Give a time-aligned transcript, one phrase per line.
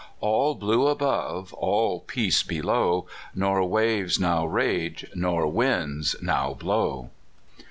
[0.19, 3.05] 213 All blue above, all peace below,
[3.35, 7.11] Nor waves now rage, nor winds now blow.